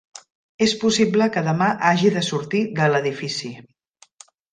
[0.67, 3.51] És possible que demà hagi de sortir de l'edifici.